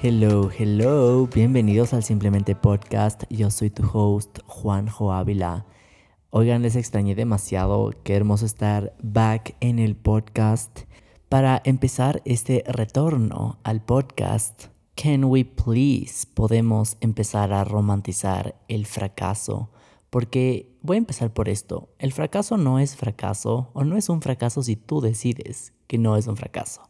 [0.00, 3.24] Hello, hello, bienvenidos al Simplemente Podcast.
[3.28, 5.66] Yo soy tu host, Juanjo Ávila.
[6.30, 7.90] Oigan, les extrañé demasiado.
[8.04, 10.82] Qué hermoso estar back en el podcast.
[11.28, 19.70] Para empezar este retorno al podcast, can we please podemos empezar a romantizar el fracaso?
[20.10, 21.88] Porque voy a empezar por esto.
[21.98, 26.16] El fracaso no es fracaso o no es un fracaso si tú decides que no
[26.16, 26.82] es un fracaso.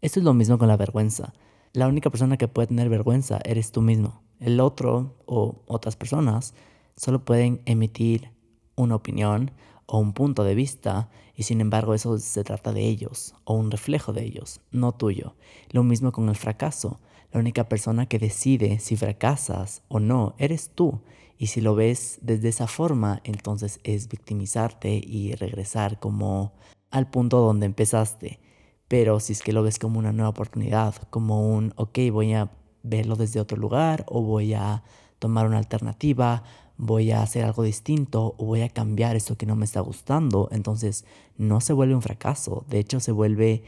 [0.00, 1.32] Esto es lo mismo con la vergüenza
[1.72, 4.22] la única persona que puede tener vergüenza eres tú mismo.
[4.40, 6.54] El otro o otras personas
[6.96, 8.32] solo pueden emitir
[8.74, 9.52] una opinión
[9.86, 13.70] o un punto de vista y sin embargo eso se trata de ellos o un
[13.70, 15.36] reflejo de ellos, no tuyo.
[15.70, 17.00] Lo mismo con el fracaso.
[17.32, 21.00] La única persona que decide si fracasas o no eres tú.
[21.40, 26.52] Y si lo ves desde esa forma, entonces es victimizarte y regresar como
[26.90, 28.40] al punto donde empezaste.
[28.88, 32.50] Pero si es que lo ves como una nueva oportunidad, como un, ok, voy a
[32.82, 34.82] verlo desde otro lugar o voy a
[35.18, 36.42] tomar una alternativa,
[36.76, 40.50] voy a hacer algo distinto o voy a cambiar esto que no me está gustando,
[40.52, 41.06] entonces
[41.38, 43.64] no se vuelve un fracaso, de hecho se vuelve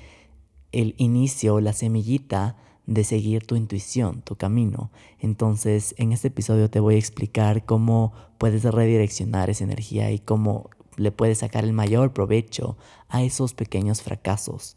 [0.72, 2.54] el inicio, la semillita
[2.86, 4.90] de seguir tu intuición, tu camino.
[5.18, 10.70] Entonces, en este episodio te voy a explicar cómo puedes redireccionar esa energía y cómo
[10.96, 12.76] le puedes sacar el mayor provecho
[13.08, 14.76] a esos pequeños fracasos.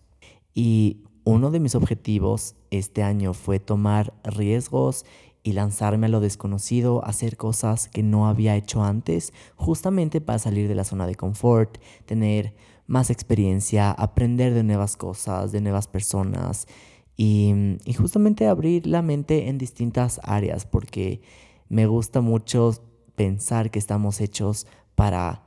[0.53, 5.05] Y uno de mis objetivos este año fue tomar riesgos
[5.43, 10.67] y lanzarme a lo desconocido, hacer cosas que no había hecho antes, justamente para salir
[10.67, 12.55] de la zona de confort, tener
[12.87, 16.67] más experiencia, aprender de nuevas cosas, de nuevas personas
[17.17, 21.21] y, y justamente abrir la mente en distintas áreas, porque
[21.69, 22.73] me gusta mucho
[23.15, 25.43] pensar que estamos hechos para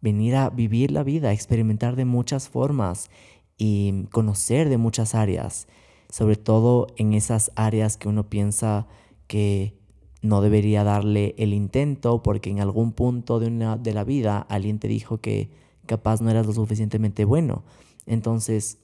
[0.00, 3.10] venir a vivir la vida, experimentar de muchas formas
[3.56, 5.68] y conocer de muchas áreas,
[6.10, 8.88] sobre todo en esas áreas que uno piensa
[9.28, 9.78] que
[10.20, 14.78] no debería darle el intento porque en algún punto de, una, de la vida alguien
[14.78, 15.50] te dijo que
[15.86, 17.62] capaz no eras lo suficientemente bueno.
[18.06, 18.78] Entonces,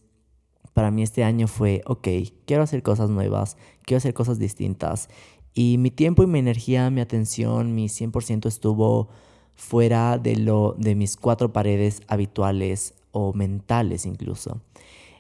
[0.75, 2.09] para mí este año fue, ok,
[2.47, 5.09] quiero hacer cosas nuevas, quiero hacer cosas distintas.
[5.55, 9.09] Y mi tiempo y mi energía, mi atención, mi 100% estuvo
[9.55, 14.61] fuera de, lo, de mis cuatro paredes habituales o mentales incluso.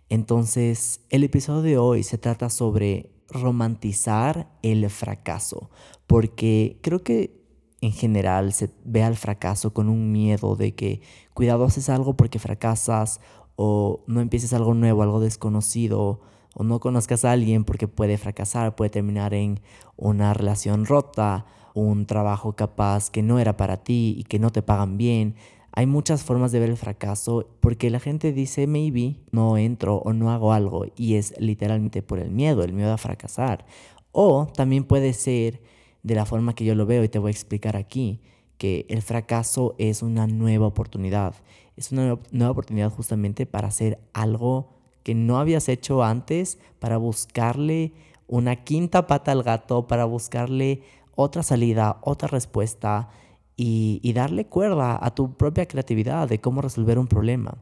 [0.08, 5.70] Entonces, el episodio de hoy se trata sobre romantizar el fracaso,
[6.06, 7.38] porque creo que
[7.80, 11.00] en general se ve al fracaso con un miedo de que
[11.34, 13.20] cuidado haces algo porque fracasas
[13.60, 16.20] o no empieces algo nuevo, algo desconocido
[16.54, 19.58] o no conozcas a alguien porque puede fracasar, puede terminar en
[19.96, 24.62] una relación rota, un trabajo capaz que no era para ti y que no te
[24.62, 25.34] pagan bien,
[25.72, 30.12] hay muchas formas de ver el fracaso porque la gente dice maybe no entro o
[30.12, 33.66] no hago algo y es literalmente por el miedo, el miedo a fracasar.
[34.12, 35.60] O también puede ser
[36.04, 38.20] de la forma que yo lo veo y te voy a explicar aquí,
[38.58, 41.34] que el fracaso es una nueva oportunidad.
[41.76, 44.68] Es una nueva oportunidad justamente para hacer algo
[45.04, 47.92] que no habías hecho antes, para buscarle
[48.26, 50.82] una quinta pata al gato, para buscarle
[51.14, 53.08] otra salida, otra respuesta
[53.56, 57.58] y, darle cuerda a tu propia creatividad de cómo resolver un problema.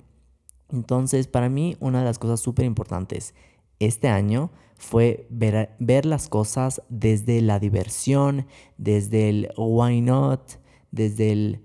[0.71, 3.35] Entonces, para mí, una de las cosas súper importantes
[3.79, 8.47] este año fue ver, ver, las cosas desde la diversión,
[8.77, 10.41] desde el why not,
[10.97, 11.61] desde el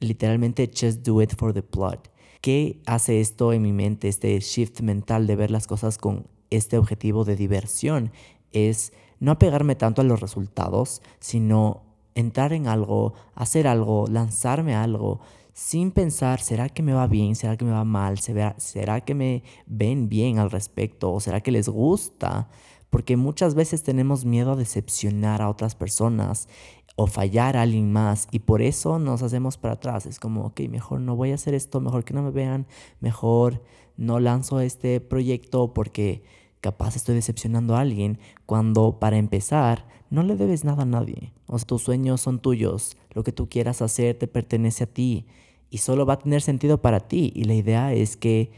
[0.00, 2.10] literalmente just do it for the plot.
[2.40, 6.78] ¿Qué hace esto en mi mente, este shift mental de ver las cosas con este
[6.78, 8.12] objetivo de diversión?
[8.52, 11.82] Es no apegarme tanto a los resultados, sino
[12.14, 15.20] entrar en algo, hacer algo, lanzarme a algo,
[15.52, 17.36] sin pensar, ¿será que me va bien?
[17.36, 18.18] ¿Será que me va mal?
[18.18, 21.12] ¿Será que me ven bien al respecto?
[21.12, 22.48] ¿O será que les gusta?
[22.88, 26.48] Porque muchas veces tenemos miedo a decepcionar a otras personas
[26.96, 30.06] o fallar a alguien más y por eso nos hacemos para atrás.
[30.06, 32.66] Es como, ok, mejor no voy a hacer esto, mejor que no me vean,
[33.00, 33.62] mejor
[33.96, 36.22] no lanzo este proyecto porque
[36.60, 41.32] capaz estoy decepcionando a alguien cuando para empezar no le debes nada a nadie.
[41.46, 45.26] O sea, tus sueños son tuyos, lo que tú quieras hacer te pertenece a ti
[45.70, 47.32] y solo va a tener sentido para ti.
[47.34, 48.50] Y la idea es que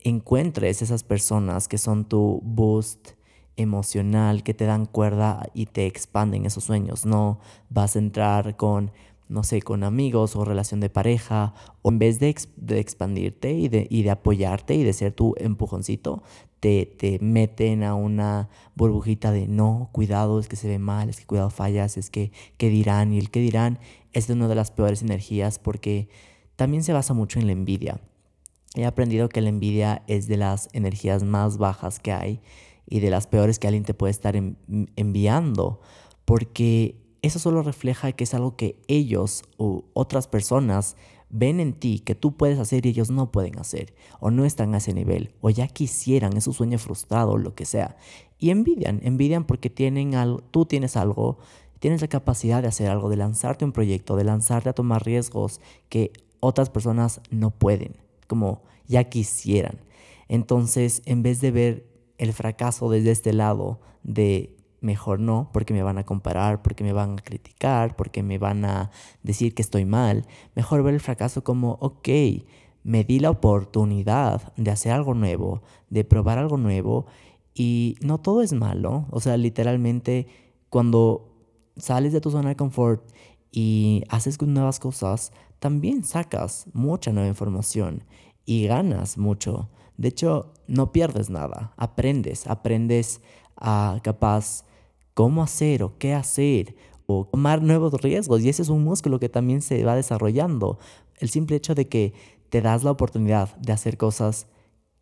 [0.00, 3.15] encuentres esas personas que son tu boost
[3.56, 7.06] emocional, que te dan cuerda y te expanden esos sueños.
[7.06, 8.92] No vas a entrar con
[9.28, 13.86] no sé, con amigos o relación de pareja, o en vez de, expandirte y de,
[13.90, 16.22] y de, apoyarte y de ser tu empujoncito,
[16.60, 21.18] te, te, meten a una burbujita de no, cuidado, es que se ve mal, es
[21.18, 23.78] que cuidado fallas, es que qué dirán, y el qué dirán
[24.12, 26.08] es una de las peores energías porque
[26.54, 28.00] también se basa mucho en la envidia.
[28.74, 32.40] He aprendido que la envidia es de las energías más bajas que hay
[32.88, 34.36] y de las peores que alguien te puede estar
[34.96, 35.80] enviando,
[36.24, 40.96] porque eso solo refleja que es algo que ellos u otras personas
[41.28, 44.74] ven en ti que tú puedes hacer y ellos no pueden hacer, o no están
[44.74, 47.96] a ese nivel, o ya quisieran, es su sueño frustrado, lo que sea.
[48.38, 51.38] Y envidian, envidian porque tienen algo, tú tienes algo,
[51.80, 55.60] tienes la capacidad de hacer algo, de lanzarte un proyecto, de lanzarte a tomar riesgos
[55.88, 57.96] que otras personas no pueden,
[58.28, 59.80] como ya quisieran.
[60.28, 65.82] Entonces, en vez de ver el fracaso desde este lado de mejor no, porque me
[65.82, 68.90] van a comparar, porque me van a criticar, porque me van a
[69.22, 70.26] decir que estoy mal.
[70.54, 72.08] Mejor ver el fracaso como, ok,
[72.84, 77.06] me di la oportunidad de hacer algo nuevo, de probar algo nuevo
[77.52, 79.06] y no todo es malo.
[79.10, 80.28] O sea, literalmente
[80.70, 81.32] cuando
[81.76, 83.02] sales de tu zona de confort
[83.50, 88.04] y haces nuevas cosas, también sacas mucha nueva información
[88.44, 89.68] y ganas mucho.
[89.96, 93.20] De hecho, no pierdes nada, aprendes, aprendes
[93.56, 94.64] a capaz
[95.14, 96.76] cómo hacer o qué hacer
[97.06, 100.78] o tomar nuevos riesgos y ese es un músculo que también se va desarrollando.
[101.18, 102.12] El simple hecho de que
[102.50, 104.46] te das la oportunidad de hacer cosas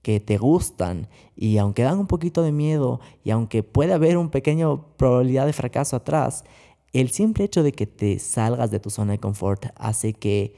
[0.02, 4.28] que te gustan y aunque dan un poquito de miedo y aunque puede haber un
[4.28, 6.44] pequeño probabilidad de fracaso atrás,
[6.92, 10.54] el simple hecho de que te salgas de tu zona de confort hace que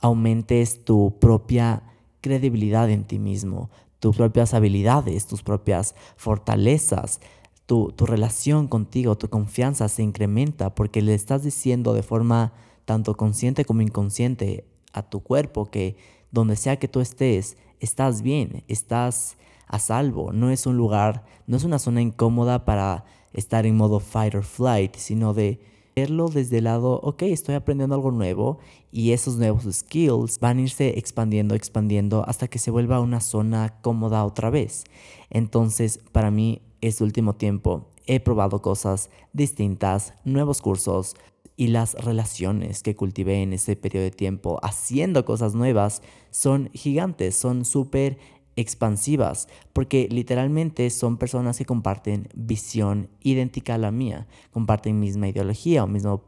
[0.00, 1.82] aumentes tu propia
[2.20, 7.20] credibilidad en ti mismo, tus propias habilidades, tus propias fortalezas,
[7.66, 12.52] tu, relación contigo, tu confianza se incrementa porque le estás diciendo de forma
[12.84, 15.96] tanto consciente como inconsciente a tu cuerpo que
[16.30, 19.36] donde sea que tú estés, estás bien, estás
[19.66, 23.98] a salvo, no es un lugar, no es una zona incómoda para estar en modo
[23.98, 25.60] fight or flight, sino de
[25.96, 28.58] verlo desde el lado, ok, estoy aprendiendo algo nuevo
[28.96, 33.76] y esos nuevos skills van a irse expandiendo, expandiendo hasta que se vuelva una zona
[33.82, 34.84] cómoda otra vez.
[35.28, 41.14] Entonces, para mí, este último tiempo he probado cosas distintas, nuevos cursos
[41.56, 46.00] y las relaciones que cultivé en ese periodo de tiempo haciendo cosas nuevas
[46.30, 48.16] son gigantes, son súper
[48.56, 55.84] expansivas, porque literalmente son personas que comparten visión idéntica a la mía, comparten misma ideología
[55.84, 56.24] o mismo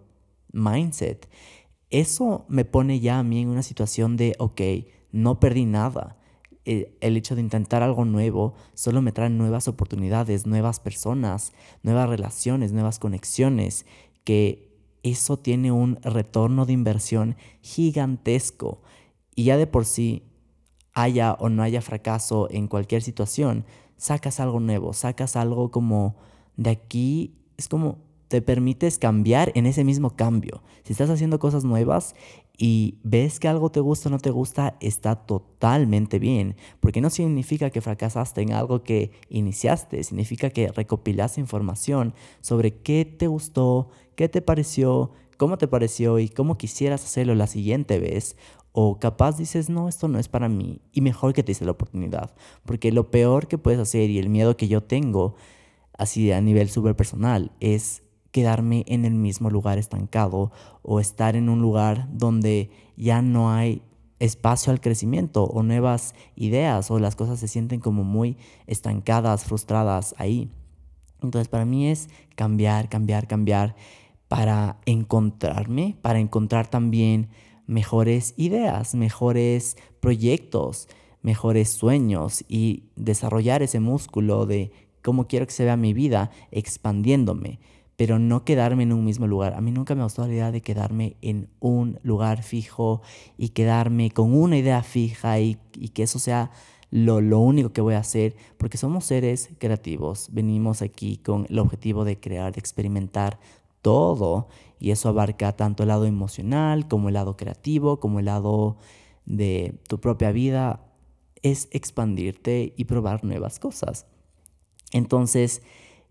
[0.53, 1.31] mindset.
[1.91, 4.61] Eso me pone ya a mí en una situación de, ok,
[5.11, 6.17] no perdí nada.
[6.65, 11.53] El, hecho de intentar algo nuevo solo me trae nuevas oportunidades, nuevas personas,
[11.83, 13.87] nuevas relaciones, nuevas conexiones,
[14.25, 14.69] que
[15.03, 18.83] eso tiene un retorno de inversión gigantesco.
[19.35, 20.25] Y ya de por sí
[20.93, 23.65] haya o no haya fracaso en cualquier situación,
[23.97, 26.17] sacas algo nuevo, sacas algo como
[26.57, 30.63] de aquí, es como te permites cambiar en ese mismo cambio.
[30.85, 32.15] Si estás haciendo cosas nuevas
[32.57, 37.11] y ves que algo te gusta o no te gusta, está totalmente bien, porque no
[37.11, 43.89] significa que fracasaste en algo que iniciaste, significa que recopilaste información sobre qué te gustó,
[44.15, 48.37] qué te pareció, cómo te pareció y cómo quisieras hacerlo la siguiente vez
[48.73, 50.81] o capaz dices, no, esto no es para mí.
[50.93, 52.37] Y mejor que te hice la oportunidad.
[52.65, 55.35] Porque lo peor que puedes hacer y el miedo que yo tengo,
[55.95, 60.53] así a nivel súper personal, es quedarme en el mismo lugar estancado
[60.83, 63.83] o estar en un lugar donde ya no hay
[64.19, 68.37] espacio al crecimiento o nuevas ideas o las cosas se sienten como muy
[68.67, 70.51] estancadas, frustradas ahí.
[71.23, 73.77] Entonces para mí es cambiar, cambiar, cambiar
[74.29, 77.29] para encontrarme, para encontrar también
[77.67, 80.89] mejores ideas, mejores proyectos,
[81.23, 87.61] mejores sueños y desarrollar ese músculo de cómo quiero que se vea mi vida expandiéndome,
[87.99, 89.55] pero no quedarme en un mismo lugar.
[89.55, 93.03] A mí nunca me gustó la idea de quedarme en un lugar fijo
[93.37, 95.57] y quedarme con una idea fija y,
[95.93, 96.53] que eso sea
[96.93, 101.59] lo, lo, único que voy a hacer, porque somos seres creativos, venimos aquí con el
[101.59, 103.41] objetivo de crear, de experimentar
[103.83, 104.47] todo
[104.79, 108.77] y eso abarca tanto el lado emocional como el lado creativo, como el lado
[109.27, 110.85] de tu propia vida,
[111.43, 114.07] es expandirte y probar nuevas cosas.
[114.93, 115.63] Entonces,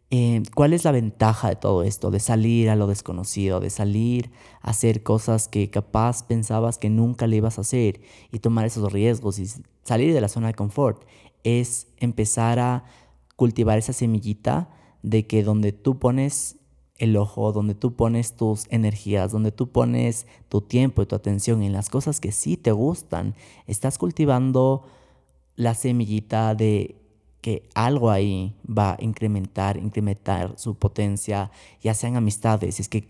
[0.09, 2.11] eh, ¿cuál es la ventaja de todo esto?
[2.11, 7.27] De salir a lo desconocido, de salir a hacer cosas que capaz pensabas que nunca
[7.27, 7.99] le ibas a hacer
[8.31, 9.47] y tomar esos riesgos y
[9.83, 11.03] salir de la zona de confort.
[11.43, 12.85] Es empezar a
[13.35, 14.69] cultivar esa semillita
[15.03, 16.57] de que donde tú pones
[16.97, 21.61] el ojo, donde tú pones tus energías, donde tú pones tu tiempo y tu atención
[21.63, 23.35] en las cosas que sí te gustan,
[23.67, 24.83] estás cultivando
[25.55, 26.95] la semillita de
[27.41, 31.51] que algo ahí va a incrementar, incrementar su potencia,
[31.81, 33.07] ya sean amistades, es que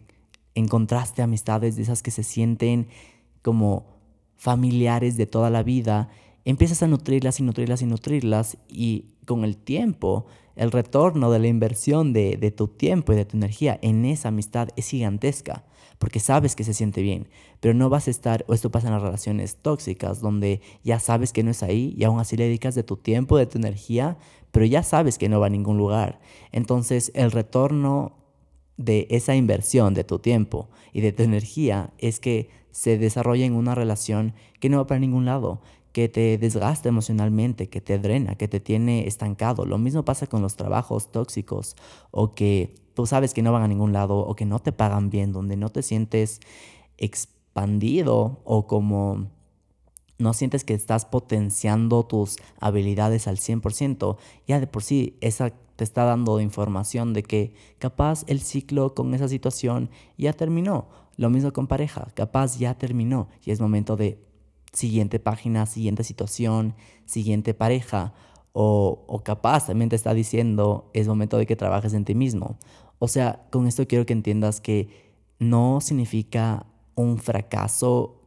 [0.56, 2.88] encontraste amistades de esas que se sienten
[3.42, 3.86] como
[4.36, 6.10] familiares de toda la vida,
[6.46, 11.48] empiezas a nutrirlas y nutrirlas y nutrirlas y con el tiempo el retorno de la
[11.48, 15.64] inversión de, de, tu tiempo y de tu energía en esa amistad es gigantesca,
[15.98, 17.28] porque sabes que se siente bien,
[17.60, 21.34] pero no vas a estar, o esto pasa en las relaciones tóxicas, donde ya sabes
[21.34, 24.18] que no es ahí y aún así le dedicas de tu tiempo, de tu energía,
[24.52, 26.20] pero ya sabes que no va a ningún lugar.
[26.52, 28.14] Entonces el retorno
[28.78, 33.56] de esa inversión de tu tiempo y de tu energía es que se desarrolla en
[33.56, 35.62] una relación que no va para ningún lado,
[35.92, 39.66] que te desgasta emocionalmente, que te drena, que te tiene estancado.
[39.66, 41.76] Lo mismo pasa con los trabajos tóxicos
[42.12, 45.12] o que tú sabes que no van a ningún lado o que no te pagan
[45.12, 46.40] bien, donde no te sientes
[46.98, 49.28] expandido o como
[50.18, 55.84] no sientes que estás potenciando tus habilidades al 100%, ya de por sí esa te
[55.84, 60.88] está dando información de que capaz el ciclo con esa situación ya terminó.
[61.18, 64.20] Lo mismo con pareja, capaz ya terminó y es momento de
[64.74, 66.74] siguiente página, siguiente situación,
[67.06, 68.16] siguiente pareja.
[68.60, 72.58] O, o capaz también te está diciendo es momento de que trabajes en ti mismo.
[73.00, 74.90] O sea, con esto quiero que entiendas que
[75.40, 78.22] no significa un fracaso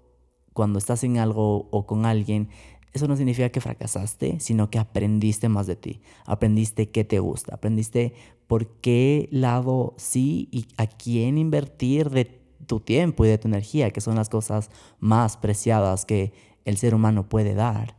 [0.52, 2.48] cuando estás en algo o con alguien.
[2.92, 6.00] Eso no significa que fracasaste, sino que aprendiste más de ti.
[6.24, 8.14] Aprendiste qué te gusta, aprendiste
[8.46, 13.90] por qué lado sí y a quién invertir de tu tiempo y de tu energía,
[13.90, 16.32] que son las cosas más preciadas que
[16.64, 17.96] el ser humano puede dar.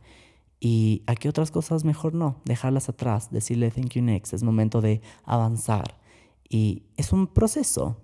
[0.60, 4.80] Y a qué otras cosas mejor no, dejarlas atrás, decirle thank you next, es momento
[4.80, 6.01] de avanzar.
[6.52, 7.96] Y es un proceso.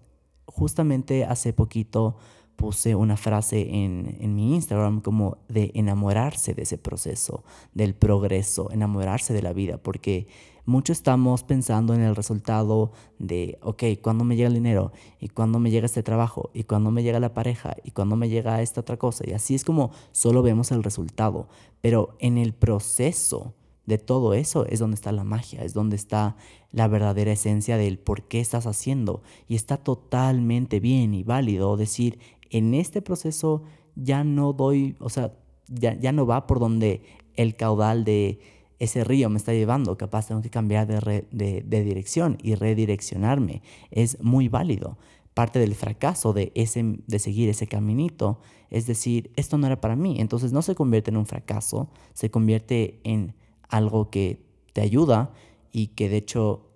[0.46, 2.16] Justamente hace poquito
[2.56, 8.70] puse una frase en, en, mi Instagram como de enamorarse de ese proceso, del progreso,
[8.72, 10.28] enamorarse de la vida, porque
[10.64, 14.92] mucho estamos pensando en el resultado de, ok, ¿cuándo me llega el dinero?
[15.20, 16.50] ¿Y cuándo me llega este trabajo?
[16.54, 17.76] ¿Y cuándo me llega la pareja?
[17.84, 19.24] ¿Y cuándo me llega esta otra cosa?
[19.28, 21.48] Y así es como solo vemos el resultado,
[21.82, 23.54] pero en el proceso
[23.88, 26.36] de todo eso es donde está la magia, es donde está
[26.72, 29.22] la verdadera esencia del por qué estás haciendo.
[29.48, 32.18] Y está totalmente bien y válido decir,
[32.50, 33.62] en este proceso
[33.96, 35.32] ya no doy, o sea,
[35.68, 37.00] ya, ya no va por donde
[37.34, 38.40] el caudal de
[38.78, 43.62] ese río me está llevando, capaz tengo que cambiar de, de, dirección y redireccionarme.
[43.90, 44.98] Es muy válido.
[45.32, 48.38] Parte del fracaso de, ese, de seguir ese caminito
[48.70, 50.16] es decir, esto no era para mí.
[50.18, 53.34] Entonces no se convierte en un fracaso, se convierte en
[53.68, 55.32] algo que te ayuda
[55.72, 56.68] y que de hecho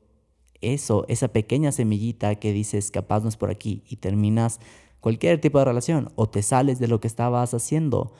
[0.61, 4.61] eso, esa pequeña semillita que dices capaz no es por aquí y terminas
[5.01, 8.13] cualquier tipo de relación o te sales de lo que estabas haciendo,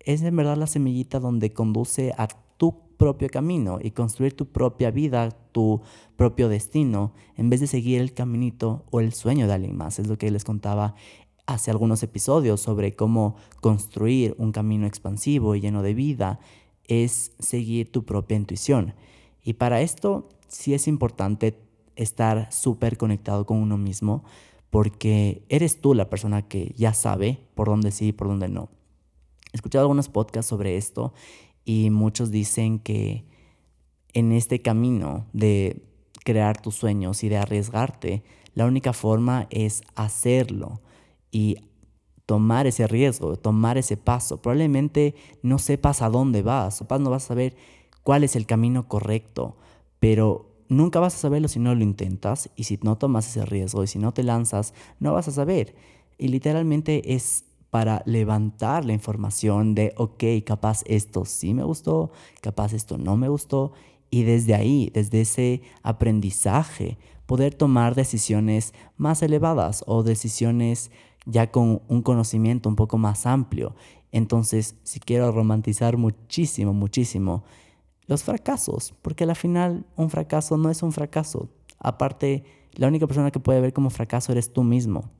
[0.00, 4.90] es en verdad la semillita donde conduce a tu propio camino y construir tu propia
[4.90, 5.80] vida, tu
[6.16, 9.98] propio destino, en vez de seguir el caminito o el sueño de alguien más.
[9.98, 10.94] Es lo que les contaba
[11.46, 16.40] hace algunos episodios sobre cómo construir un camino expansivo y lleno de vida
[16.88, 18.94] es seguir tu propia intuición.
[19.42, 21.58] Y para esto sí es importante
[21.96, 24.24] estar súper conectado con uno mismo,
[24.70, 28.68] porque eres tú la persona que ya sabe por dónde sí y por dónde no.
[29.52, 31.14] He escuchado algunos podcasts sobre esto
[31.64, 33.24] y muchos dicen que
[34.12, 35.82] en este camino de
[36.24, 38.22] crear tus sueños y de arriesgarte,
[38.54, 40.80] la única forma es hacerlo
[41.30, 41.56] y
[42.26, 44.42] tomar ese riesgo, tomar ese paso.
[44.42, 47.56] Probablemente no sepas a dónde vas, o no vas a saber
[48.02, 49.56] cuál es el camino correcto,
[50.00, 53.84] pero nunca vas a saberlo si no lo intentas y si no tomas ese riesgo
[53.84, 55.74] y si no te lanzas, no vas a saber.
[56.18, 62.72] Y literalmente es para levantar la información de, ok, capaz esto sí me gustó, capaz
[62.72, 63.72] esto no me gustó,
[64.10, 70.90] y desde ahí, desde ese aprendizaje, poder tomar decisiones más elevadas o decisiones
[71.26, 73.74] ya con un conocimiento un poco más amplio.
[74.12, 77.44] Entonces, si quiero romantizar muchísimo, muchísimo
[78.06, 81.48] los fracasos, porque al final un fracaso no es un fracaso.
[81.78, 85.10] Aparte, la única persona que puede ver como fracaso eres tú mismo.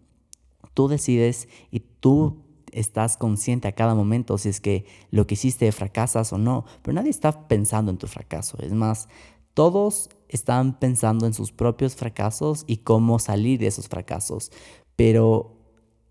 [0.73, 5.71] Tú decides y tú estás consciente a cada momento si es que lo que hiciste
[5.73, 8.59] fracasas o no, pero nadie está pensando en tu fracaso.
[8.61, 9.09] Es más,
[9.55, 14.53] todos están pensando en sus propios fracasos y cómo salir de esos fracasos,
[14.97, 15.56] pero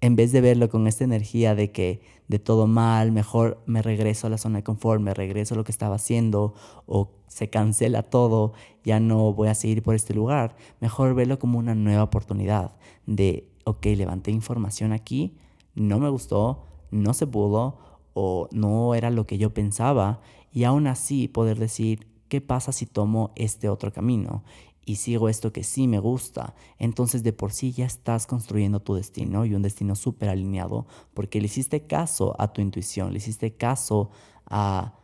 [0.01, 4.27] en vez de verlo con esta energía de que de todo mal, mejor me regreso
[4.27, 6.53] a la zona de confort, me regreso a lo que estaba haciendo
[6.85, 11.59] o se cancela todo, ya no voy a seguir por este lugar, mejor verlo como
[11.59, 12.75] una nueva oportunidad
[13.05, 15.37] de, ok, levanté información aquí,
[15.75, 17.77] no me gustó, no se pudo
[18.13, 20.21] o no era lo que yo pensaba
[20.51, 24.43] y aún así poder decir, ¿qué pasa si tomo este otro camino?
[24.85, 28.93] Y sigo esto que sí me gusta, entonces de por sí ya estás construyendo tu
[28.93, 33.55] destino y un destino súper alineado porque le hiciste caso a tu intuición, le hiciste
[33.55, 34.11] caso
[34.45, 34.99] a,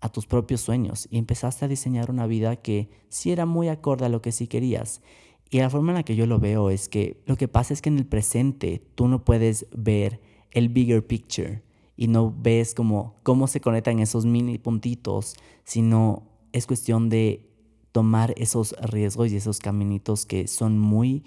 [0.00, 4.06] a tus propios sueños y empezaste a diseñar una vida que sí era muy acorde
[4.06, 5.00] a lo que sí querías.
[5.48, 7.82] Y la forma en la que yo lo veo es que lo que pasa es
[7.82, 11.62] que en el presente tú no puedes ver el bigger picture
[11.94, 17.51] y no ves como cómo se conectan esos mini puntitos, sino es cuestión de
[17.92, 21.24] tomar esos riesgos y esos caminitos que son muy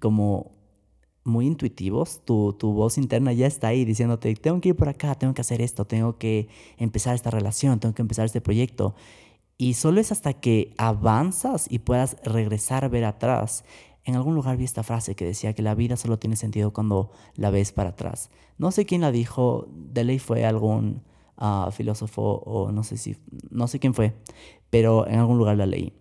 [0.00, 0.52] como
[1.24, 5.14] muy intuitivos, tu, tu, voz interna ya está ahí diciéndote, tengo que ir por acá,
[5.14, 8.96] tengo que hacer esto, tengo que empezar esta relación, tengo que empezar este proyecto.
[9.56, 13.64] Y solo es hasta que avanzas y puedas regresar a ver atrás.
[14.04, 17.12] En algún lugar vi esta frase que decía que la vida solo tiene sentido cuando
[17.36, 18.30] la ves para atrás.
[18.58, 21.04] No sé quién la dijo, de ley fue algún
[21.38, 23.16] uh, filósofo o no sé si,
[23.50, 24.14] no sé quién fue,
[24.70, 25.92] pero en algún lugar la leí.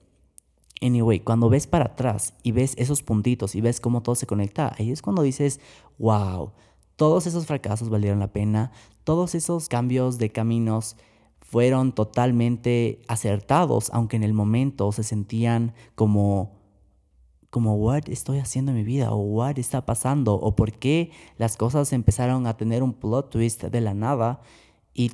[0.81, 4.73] Anyway, cuando ves para atrás y ves esos puntitos y ves cómo todo se conecta,
[4.79, 5.59] ahí es cuando dices,
[5.99, 6.51] wow,
[6.95, 8.71] todos esos fracasos valieron la pena,
[9.03, 10.97] todos esos cambios de caminos
[11.39, 16.59] fueron totalmente acertados, aunque en el momento se sentían como
[17.51, 21.57] como what estoy haciendo en mi vida o what está pasando o por qué las
[21.57, 24.39] cosas empezaron a tener un plot twist de la nada
[24.93, 25.11] y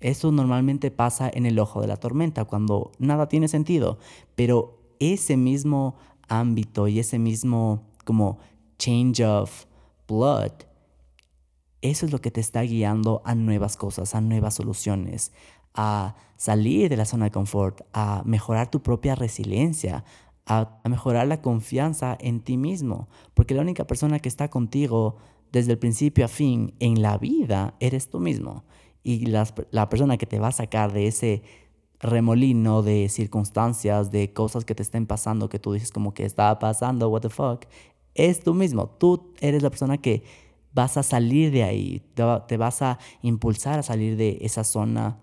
[0.00, 3.98] eso normalmente pasa en el ojo de la tormenta cuando nada tiene sentido,
[4.34, 5.96] pero ese mismo
[6.28, 8.38] ámbito y ese mismo como
[8.78, 9.66] change of
[10.08, 10.52] blood,
[11.82, 15.32] eso es lo que te está guiando a nuevas cosas, a nuevas soluciones,
[15.74, 20.04] a salir de la zona de confort, a mejorar tu propia resiliencia,
[20.46, 25.16] a, mejorar la confianza en ti mismo, porque la única persona que está contigo
[25.52, 28.64] desde el principio a fin en la vida eres tú mismo.
[29.02, 31.42] Y la persona que te va a sacar de ese
[32.00, 36.58] remolino de circunstancias, de cosas que te estén pasando, que tú dices como que está
[36.58, 37.64] pasando, what the fuck,
[38.14, 38.88] es tú mismo.
[38.88, 40.24] Tú eres la persona que
[40.72, 45.18] vas a salir de ahí, te, vas a impulsar a salir de esa zona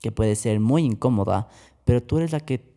[0.00, 1.48] que puede ser muy incómoda,
[1.84, 2.69] pero tú eres la que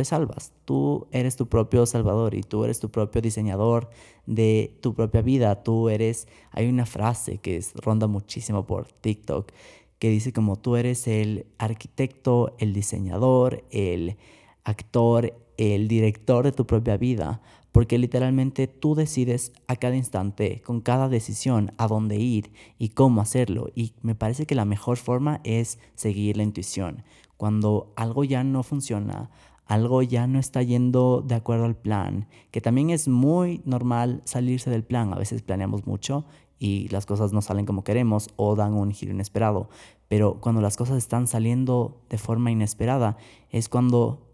[0.00, 0.54] te salvas.
[0.64, 3.90] Tú eres tu propio salvador y tú eres tu propio diseñador
[4.24, 5.62] de tu propia vida.
[5.62, 9.52] Tú eres, hay una frase que ronda muchísimo por TikTok
[9.98, 14.16] que dice como tú eres el arquitecto, el diseñador, el
[14.64, 20.80] actor, el director de tu propia vida, porque literalmente tú decides a cada instante, con
[20.80, 23.68] cada decisión, a dónde ir y cómo hacerlo.
[23.74, 27.04] Y me parece que la mejor forma es seguir la intuición.
[27.36, 29.30] Cuando algo ya no funciona,
[29.70, 34.68] algo ya no está yendo de acuerdo al plan, que también es muy normal salirse
[34.68, 35.12] del plan.
[35.12, 36.26] A veces planeamos mucho
[36.58, 39.70] y las cosas no salen como queremos o dan un giro inesperado.
[40.08, 43.16] Pero cuando las cosas están saliendo de forma inesperada
[43.48, 44.26] es cuando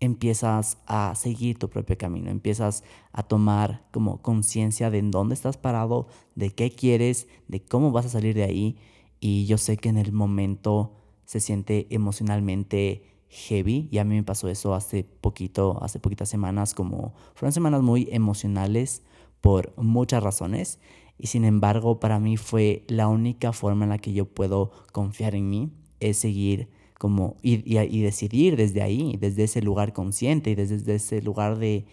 [0.00, 5.58] empiezas a seguir tu propio camino, empiezas a tomar como conciencia de en dónde estás
[5.58, 8.78] parado, de qué quieres, de cómo vas a salir de ahí.
[9.20, 14.22] Y yo sé que en el momento se siente emocionalmente heavy y a mí me
[14.22, 19.02] pasó eso hace poquito, hace poquitas semanas, como fueron semanas muy emocionales
[19.40, 20.78] por muchas razones
[21.18, 25.34] y sin embargo, para mí fue la única forma en la que yo puedo confiar
[25.34, 26.68] en mí, es seguir
[26.98, 31.86] como y, y, decidir desde ahí, desde ese lugar consciente y desde ese lugar de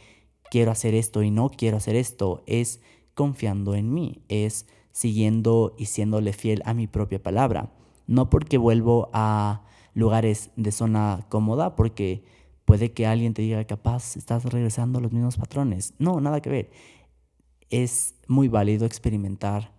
[0.51, 2.81] quiero hacer esto y no quiero hacer esto, es
[3.13, 7.71] confiando en mí, es siguiendo y siéndole fiel a mi propia palabra.
[8.07, 12.23] No porque vuelvo a lugares de zona cómoda, porque
[12.65, 15.93] puede que alguien te diga, capaz, estás regresando a los mismos patrones.
[15.99, 16.71] No, nada que ver
[17.69, 19.73] es muy válido experimentar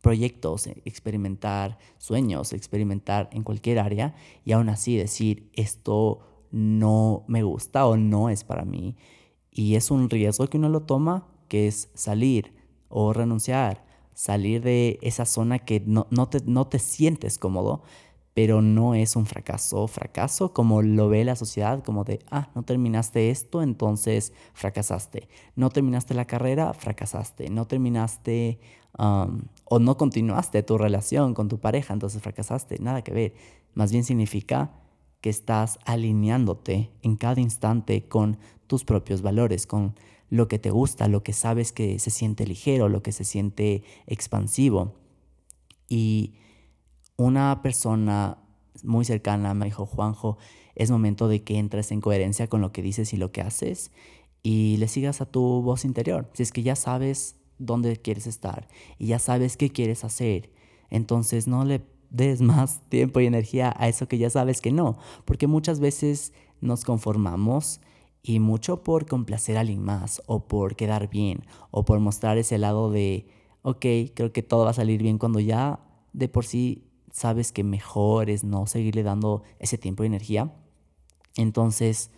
[0.00, 7.86] proyectos, experimentar sueños, experimentar en cualquier área y aún así decir esto no me gusta
[7.86, 8.96] o no es para mí.
[9.50, 12.52] Y es un riesgo que uno lo toma, que es salir
[12.88, 17.82] o renunciar, salir de esa zona que no, no, te, no te sientes cómodo,
[18.34, 22.62] pero no es un fracaso, fracaso como lo ve la sociedad, como de, ah, no
[22.62, 25.28] terminaste esto, entonces fracasaste.
[25.54, 27.50] No terminaste la carrera, fracasaste.
[27.50, 28.58] No terminaste
[28.98, 32.78] um, o no continuaste tu relación con tu pareja, entonces fracasaste.
[32.78, 33.34] Nada que ver.
[33.74, 34.72] Más bien significa
[35.20, 39.94] que estás alineándote en cada instante con tus propios valores, con
[40.30, 43.82] lo que te gusta, lo que sabes que se siente ligero, lo que se siente
[44.06, 44.94] expansivo.
[45.86, 46.32] Y
[47.16, 48.38] una persona
[48.82, 50.38] muy cercana me dijo, Juanjo,
[50.74, 53.92] es momento de que entres en coherencia con lo que dices y lo que haces
[54.42, 56.28] y le sigas a tu voz interior.
[56.32, 60.50] Si es que ya sabes dónde quieres estar y ya sabes qué quieres hacer,
[60.90, 64.96] entonces no le des más tiempo y energía a eso que ya sabes que no,
[65.24, 67.80] porque muchas veces nos conformamos
[68.22, 72.56] y mucho por complacer a alguien más o por quedar bien o por mostrar ese
[72.58, 73.26] lado de,
[73.62, 75.80] ok, creo que todo va a salir bien cuando ya
[76.12, 80.52] de por sí sabes que mejor es no seguirle dando ese tiempo y energía.
[81.36, 82.10] Entonces,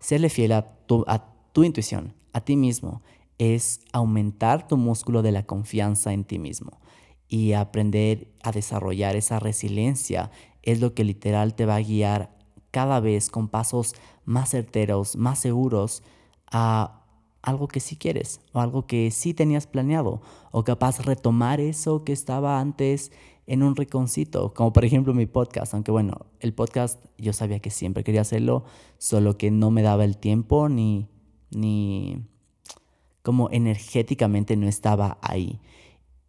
[0.00, 3.02] serle fiel a tu, a tu intuición, a ti mismo,
[3.38, 6.80] es aumentar tu músculo de la confianza en ti mismo
[7.28, 10.30] y aprender a desarrollar esa resiliencia
[10.62, 12.36] es lo que literal te va a guiar
[12.70, 16.02] cada vez con pasos más certeros, más seguros
[16.50, 17.04] a
[17.42, 22.12] algo que sí quieres o algo que sí tenías planeado o capaz retomar eso que
[22.12, 23.12] estaba antes
[23.46, 27.70] en un rinconcito, como por ejemplo mi podcast, aunque bueno, el podcast yo sabía que
[27.70, 28.64] siempre quería hacerlo,
[28.98, 31.08] solo que no me daba el tiempo ni
[31.50, 32.24] ni
[33.22, 35.60] como energéticamente no estaba ahí.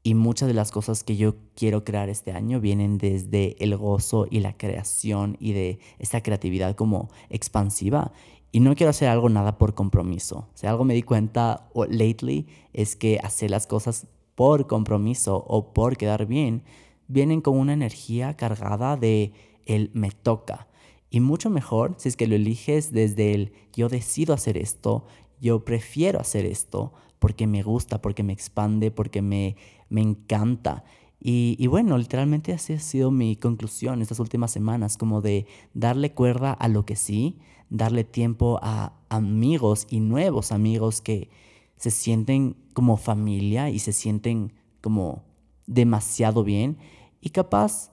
[0.03, 4.25] Y muchas de las cosas que yo quiero crear este año vienen desde el gozo
[4.29, 8.11] y la creación y de esta creatividad como expansiva.
[8.51, 10.49] Y no quiero hacer algo nada por compromiso.
[10.53, 15.71] O sea, algo me di cuenta lately es que hacer las cosas por compromiso o
[15.71, 16.63] por quedar bien
[17.11, 19.33] vienen con una energía cargada de
[19.65, 20.67] el me toca.
[21.09, 25.05] Y mucho mejor si es que lo eliges desde el yo decido hacer esto,
[25.39, 29.55] yo prefiero hacer esto porque me gusta, porque me expande, porque me
[29.91, 30.83] me encanta.
[31.23, 35.45] Y, bueno, literalmente así ha sido mi conclusión estas últimas semanas, como de
[35.75, 37.37] darle cuerda a lo que sí,
[37.69, 41.29] darle tiempo a amigos y nuevos amigos que
[41.77, 45.23] se sienten como familia y se sienten como
[45.67, 46.77] demasiado bien.
[47.21, 47.91] Y capaz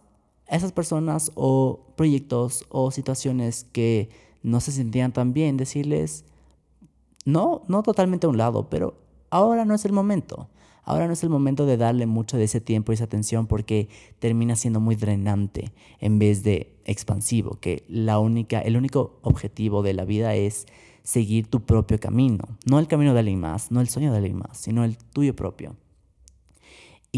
[0.48, 4.08] esas personas o proyectos o situaciones que
[4.42, 6.24] no se sentían tan bien, decirles,
[7.24, 8.94] no, no totalmente a un lado, pero
[9.30, 10.48] ahora no es el momento.
[10.84, 13.90] Ahora no es el momento de darle mucho de ese tiempo y esa atención porque
[14.20, 19.92] termina siendo muy drenante en vez de expansivo, que la única, el único objetivo de
[19.92, 20.66] la vida es
[21.02, 24.38] seguir tu propio camino, no el camino de alguien más, no el sueño de alguien
[24.38, 25.76] más, sino el tuyo propio.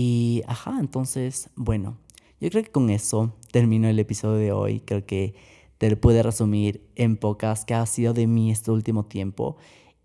[0.03, 1.99] Y, ajá, entonces, bueno,
[2.41, 4.81] yo creo que con eso termino el episodio de hoy.
[4.81, 5.35] Creo que
[5.77, 9.59] te lo puede resumir en pocas que ha sido de mí este último tiempo.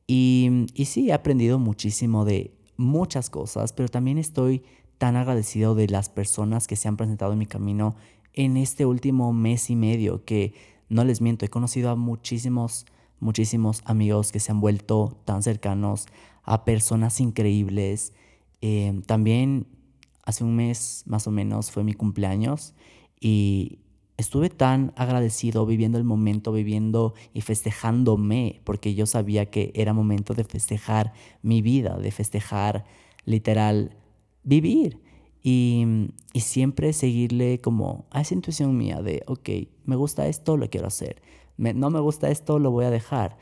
[0.05, 4.63] Y, y sí, he aprendido muchísimo de muchas cosas, pero también estoy
[4.97, 7.95] tan agradecido de las personas que se han presentado en mi camino
[8.33, 10.53] en este último mes y medio, que
[10.89, 12.85] no les miento, he conocido a muchísimos,
[13.21, 16.07] muchísimos amigos que se han vuelto tan cercanos,
[16.43, 18.11] a personas increíbles.
[18.61, 19.67] Eh, también
[20.25, 22.73] hace un mes más o menos fue mi cumpleaños
[23.19, 23.79] y
[24.17, 30.33] estuve tan agradecido viviendo el momento, viviendo y festejándome, porque yo sabía que era momento
[30.33, 32.85] de festejar mi vida, de festejar
[33.25, 33.97] literal
[34.43, 35.01] vivir.
[35.41, 35.85] Y,
[36.33, 39.47] y, siempre seguirle como a esa intuición mía de, ok,
[39.85, 41.21] me gusta esto, lo quiero hacer.
[41.57, 43.37] no me gusta esto, lo voy a dejar.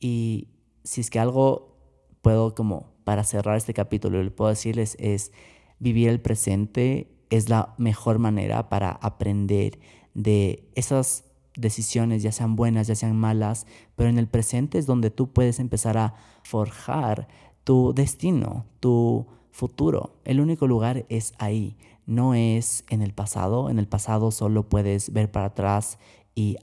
[0.00, 0.48] Y
[0.82, 1.76] si es que algo
[2.22, 5.30] puedo como para cerrar este capítulo, le puedo decirles es
[5.78, 9.78] vivir el presente es la mejor manera para aprender
[10.14, 11.24] de esas
[11.56, 15.58] decisiones, ya sean buenas, ya sean malas, pero en el presente es donde tú puedes
[15.58, 17.28] empezar a forjar
[17.64, 20.20] tu destino, tu futuro.
[20.24, 23.68] El único lugar es ahí, no es en el pasado.
[23.70, 25.98] En el pasado solo puedes ver para atrás
[26.34, 26.56] y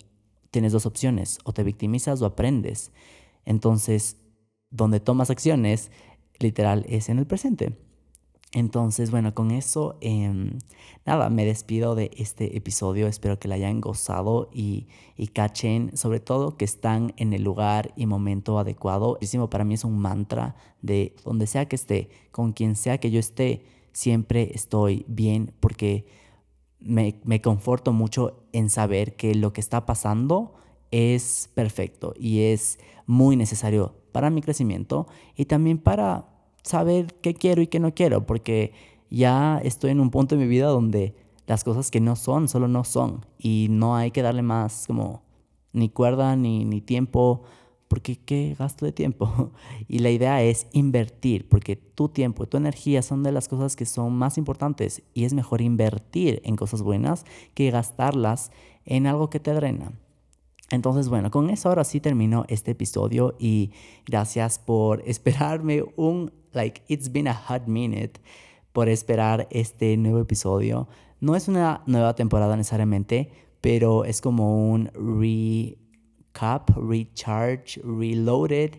[0.51, 2.91] tienes dos opciones, o te victimizas o aprendes.
[3.45, 4.17] Entonces,
[4.69, 5.91] donde tomas acciones,
[6.39, 7.75] literal, es en el presente.
[8.53, 10.59] Entonces, bueno, con eso, em,
[11.05, 13.07] nada, me despido de este episodio.
[13.07, 14.87] Espero que la hayan gozado y,
[15.17, 19.17] y, cachen, sobre todo, que están en el lugar y momento adecuado.
[19.49, 23.19] Para mí es un mantra de donde sea que esté, con quien sea que yo
[23.19, 26.05] esté, siempre estoy bien porque
[26.79, 30.53] me, me conforto mucho en saber que lo que está pasando
[30.91, 36.32] es perfecto y es muy necesario para mi crecimiento y también para
[36.63, 38.73] saber qué quiero y qué no quiero, porque
[39.09, 42.67] ya estoy en un punto de mi vida donde las cosas que no son, solo
[42.67, 45.23] no son, y no hay que darle más como
[45.73, 47.43] ni cuerda ni, ni tiempo,
[47.87, 49.51] porque qué gasto de tiempo.
[49.87, 53.75] Y la idea es invertir, porque tu tiempo y tu energía son de las cosas
[53.75, 58.51] que son más importantes y es mejor invertir en cosas buenas que gastarlas
[58.85, 59.91] en algo que te drena.
[60.73, 63.69] Entonces, bueno, con eso ahora sí termino este episodio y
[64.07, 68.19] gracias por esperarme un like it's been a hot minute
[68.71, 70.87] por esperar este nuevo episodio.
[71.19, 73.29] No es una nueva temporada necesariamente,
[73.61, 78.71] pero es como un recap, recharge, reloaded.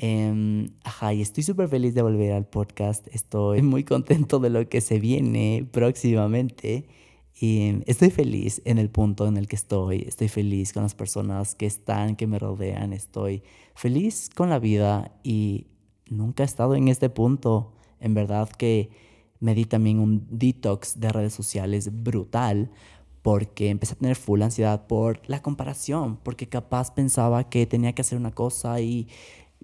[0.00, 3.08] Um, ajá, y estoy súper feliz de volver al podcast.
[3.08, 6.86] Estoy muy contento de lo que se viene próximamente.
[7.40, 11.54] Y estoy feliz en el punto en el que estoy, estoy feliz con las personas
[11.56, 13.42] que están, que me rodean, estoy
[13.74, 15.66] feliz con la vida y
[16.08, 17.72] nunca he estado en este punto.
[17.98, 18.90] En verdad que
[19.40, 22.70] me di también un detox de redes sociales brutal
[23.22, 28.02] porque empecé a tener full ansiedad por la comparación, porque capaz pensaba que tenía que
[28.02, 29.08] hacer una cosa y,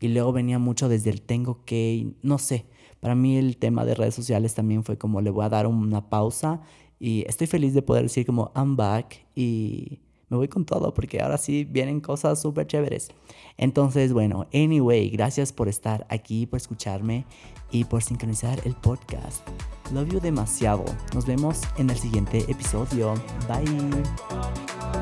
[0.01, 2.67] y luego venía mucho desde el tengo que, no sé,
[3.01, 6.09] para mí el tema de redes sociales también fue como le voy a dar una
[6.09, 6.63] pausa
[7.01, 11.21] y estoy feliz de poder decir como I'm back y me voy con todo porque
[11.21, 13.09] ahora sí vienen cosas súper chéveres.
[13.57, 17.25] Entonces, bueno, anyway, gracias por estar aquí, por escucharme
[17.73, 19.47] y por sincronizar el podcast.
[19.93, 20.85] Love you demasiado.
[21.15, 23.15] Nos vemos en el siguiente episodio.
[23.49, 25.00] Bye.